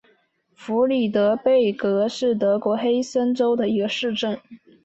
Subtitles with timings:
[0.55, 4.39] 弗里德贝格是德国黑森州的一个市镇。